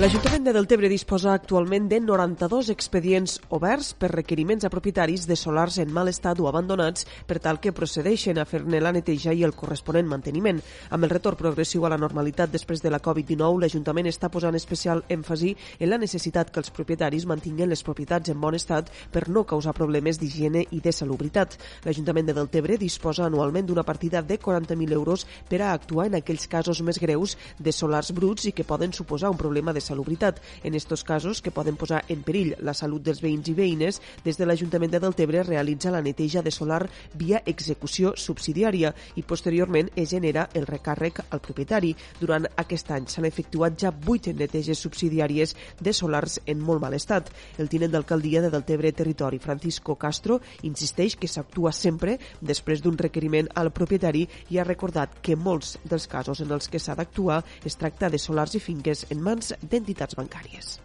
[0.00, 5.76] L'Ajuntament de Deltebre disposa actualment de 92 expedients oberts per requeriments a propietaris de solars
[5.82, 9.52] en mal estat o abandonats per tal que procedeixen a fer-ne la neteja i el
[9.52, 10.62] corresponent manteniment.
[10.90, 15.04] Amb el retorn progressiu a la normalitat després de la Covid-19, l'Ajuntament està posant especial
[15.12, 19.44] èmfasi en la necessitat que els propietaris mantinguen les propietats en bon estat per no
[19.44, 21.58] causar problemes d'higiene i de salubritat.
[21.84, 26.48] L'Ajuntament de Deltebre disposa anualment d'una partida de 40.000 euros per a actuar en aquells
[26.48, 30.40] casos més greus de solars bruts i que poden suposar un problema de salubritat.
[30.62, 34.38] En estos casos, que poden posar en perill la salut dels veïns i veïnes, des
[34.38, 36.86] de l'Ajuntament de Deltebre realitza la neteja de solar
[37.18, 41.94] via execució subsidiària i posteriorment es genera el recàrrec al propietari.
[42.20, 47.30] Durant aquest any s'han efectuat ja 8 neteges subsidiàries de solars en molt mal estat.
[47.58, 53.48] El tinent d'alcaldia de Deltebre Territori, Francisco Castro, insisteix que s'actua sempre després d'un requeriment
[53.58, 57.76] al propietari i ha recordat que molts dels casos en els que s'ha d'actuar es
[57.80, 60.78] tracta de solars i finques en mans d'entitats bancàries.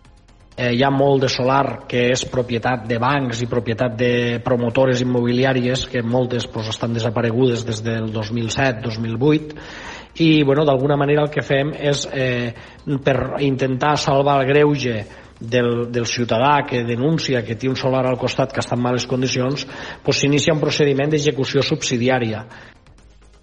[0.58, 5.04] Eh, hi ha molt de solar que és propietat de bancs i propietat de promotores
[5.06, 9.54] immobiliàries que moltes pues, estan desaparegudes des del 2007-2008
[10.26, 12.50] i bueno, d'alguna manera el que fem és eh,
[13.06, 14.96] per intentar salvar el greuge
[15.40, 19.06] del, del ciutadà que denuncia que té un solar al costat que està en males
[19.06, 19.68] condicions,
[20.02, 22.48] pues s'inicia un procediment d'execució subsidiària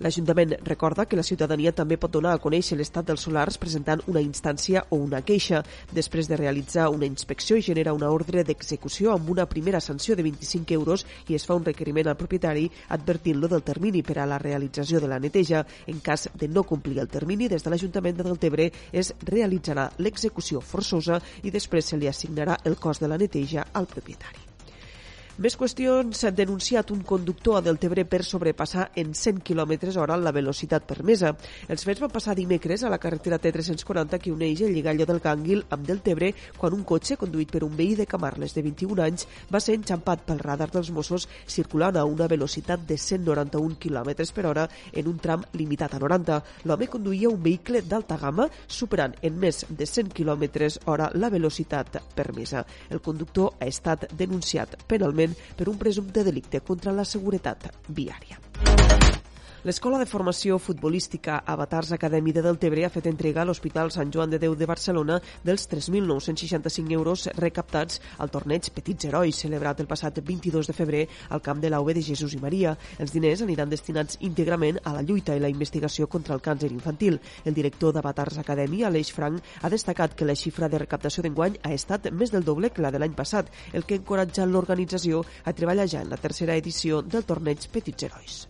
[0.04, 4.20] L'Ajuntament recorda que la ciutadania també pot donar a conèixer l'estat dels solars presentant una
[4.20, 5.62] instància o una queixa.
[5.96, 10.28] Després de realitzar una inspecció i genera una ordre d'execució amb una primera sanció de
[10.28, 14.38] 25 euros i es fa un requeriment al propietari advertint-lo del termini per a la
[14.38, 15.64] realització de la neteja.
[15.86, 20.60] En cas de no complir el termini, des de l'Ajuntament de Deltebre es realitzarà l'execució
[20.60, 24.53] forçosa i després se li assignarà el cost de la neteja al propietari.
[25.34, 26.14] Més qüestions.
[26.14, 31.32] S'ha denunciat un conductor a Deltebre per sobrepassar en 100 km hora la velocitat permesa.
[31.66, 35.64] Els fets van passar dimecres a la carretera T340 que uneix el lligall del Gànguil
[35.74, 39.58] amb Deltebre quan un cotxe conduït per un veí de Camarles de 21 anys va
[39.58, 44.68] ser enxampat pel radar dels Mossos circulant a una velocitat de 191 km per hora
[44.92, 46.38] en un tram limitat a 90.
[46.62, 51.98] L'home conduïa un vehicle d'alta gamma superant en més de 100 km hora la velocitat
[52.14, 52.62] permesa.
[52.88, 59.13] El conductor ha estat denunciat penalment per un presumpte delicte contra la seguretat viària.
[59.64, 64.28] L'Escola de Formació Futbolística Avatars Acadèmia de Deltebre ha fet entrega a l'Hospital Sant Joan
[64.34, 70.18] de Déu de Barcelona dels 3.965 euros recaptats al torneig Petits Herois, celebrat el passat
[70.20, 72.74] 22 de febrer al camp de l'AUE de Jesús i Maria.
[73.00, 77.16] Els diners aniran destinats íntegrament a la lluita i la investigació contra el càncer infantil.
[77.46, 81.72] El director d'Avatars Acadèmia, Aleix Frank, ha destacat que la xifra de recaptació d'enguany ha
[81.72, 85.88] estat més del doble que la de l'any passat, el que encoratja l'organització a treballar
[85.88, 88.44] ja en la tercera edició del torneig Petits Herois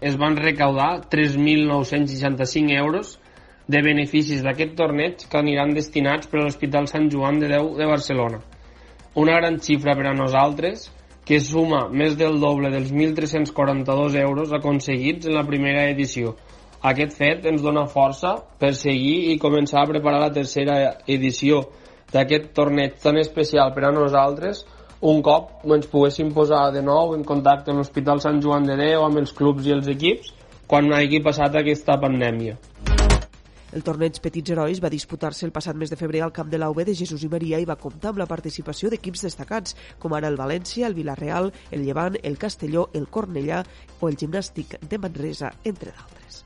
[0.00, 3.18] es van recaudar 3.965 euros
[3.66, 7.86] de beneficis d'aquest torneig que aniran destinats per a l'Hospital Sant Joan de Déu de
[7.86, 8.38] Barcelona.
[9.14, 10.88] Una gran xifra per a nosaltres
[11.28, 16.36] que suma més del doble dels 1.342 euros aconseguits en la primera edició.
[16.80, 21.64] Aquest fet ens dona força per seguir i començar a preparar la tercera edició
[22.14, 24.62] d'aquest torneig tan especial per a nosaltres
[25.00, 29.04] un cop ens poguéssim posar de nou en contacte amb l'Hospital Sant Joan de Déu,
[29.06, 30.32] amb els clubs i els equips,
[30.66, 32.56] quan hagi passat aquesta pandèmia.
[33.68, 36.82] El torneig Petits Herois va disputar-se el passat mes de febrer al camp de l'AUB
[36.88, 40.40] de Jesús i Maria i va comptar amb la participació d'equips destacats, com ara el
[40.40, 43.62] València, el Villarreal, el Llevant, el Castelló, el Cornellà
[44.00, 46.42] o el Gimnàstic de Manresa, entre d'altres.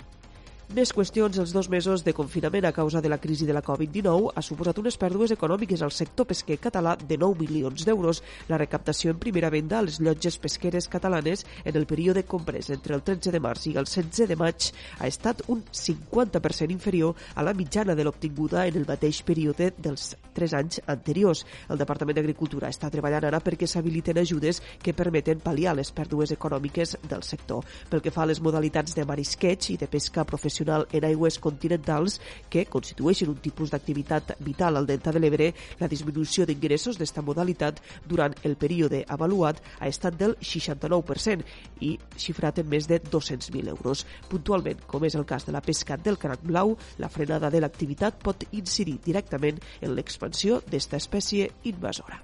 [0.72, 4.30] Més qüestions, els dos mesos de confinament a causa de la crisi de la Covid-19
[4.32, 8.22] ha suposat unes pèrdues econòmiques al sector pesquer català de 9 milions d'euros.
[8.48, 12.96] La recaptació en primera venda a les llotges pesqueres catalanes en el període comprès entre
[12.96, 17.44] el 13 de març i el 16 de maig ha estat un 50% inferior a
[17.44, 21.44] la mitjana de l'obtinguda en el mateix període dels 3 anys anteriors.
[21.68, 26.96] El Departament d'Agricultura està treballant ara perquè s'habiliten ajudes que permeten pal·liar les pèrdues econòmiques
[27.04, 27.60] del sector.
[27.92, 31.38] Pel que fa a les modalitats de marisqueig i de pesca professional, tradicional en aigües
[31.38, 37.22] continentals que constitueixen un tipus d'activitat vital al Delta de l'Ebre, la disminució d'ingressos d'esta
[37.22, 41.44] modalitat durant el període avaluat ha estat del 69%
[41.80, 44.06] i xifrat en més de 200.000 euros.
[44.28, 48.22] Puntualment, com és el cas de la pesca del cranc blau, la frenada de l'activitat
[48.22, 52.22] pot incidir directament en l'expansió d'esta espècie invasora.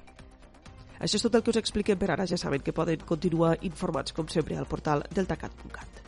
[0.99, 2.27] Això és tot el que us expliquem per ara.
[2.27, 6.08] Ja saben que poden continuar informats, com sempre, al portal deltacat.cat.